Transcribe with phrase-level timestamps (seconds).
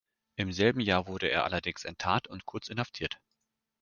[0.35, 3.21] Im selben Jahr wurde er allerdings enttarnt und kurz inhaftiert.